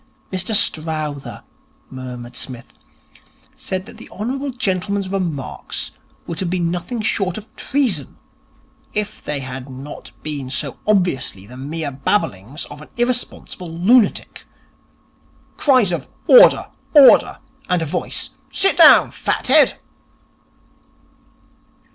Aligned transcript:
'Mr 0.33 0.55
Strowther,' 0.55 1.43
murmured 1.91 2.35
Psmith, 2.35 2.73
'said 3.53 3.85
that 3.85 3.97
the 3.97 4.09
hon. 4.09 4.51
gentleman's 4.57 5.09
remarks 5.09 5.91
would 6.25 6.39
have 6.39 6.49
been 6.49 6.71
nothing 6.71 7.01
short 7.01 7.37
of 7.37 7.55
treason, 7.55 8.17
if 8.95 9.21
they 9.23 9.41
had 9.41 9.69
not 9.69 10.11
been 10.23 10.49
so 10.49 10.79
obviously 10.87 11.45
the 11.45 11.55
mere 11.55 11.91
babblings 11.91 12.65
of 12.71 12.81
an 12.81 12.89
irresponsible 12.97 13.71
lunatic. 13.71 14.47
Cries 15.55 15.91
of 15.91 16.07
"Order, 16.25 16.71
order," 16.95 17.37
and 17.69 17.83
a 17.83 17.85
voice, 17.85 18.31
"Sit 18.51 18.77
down, 18.77 19.11
fat 19.11 19.45
head!"' 19.49 19.77